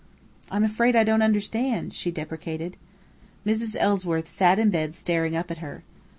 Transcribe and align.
"I'm 0.49 0.63
afraid 0.63 0.95
I 0.95 1.03
don't 1.03 1.21
understand," 1.21 1.93
she 1.93 2.09
deprecated. 2.09 2.75
Mrs. 3.45 3.75
Ellsworth 3.79 4.27
sat 4.27 4.57
in 4.57 4.71
bed 4.71 4.95
staring 4.95 5.35
up 5.35 5.51
at 5.51 5.59
her. 5.59 5.83